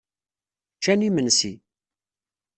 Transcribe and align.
Ččan 0.77 1.05
imensi. 1.07 1.53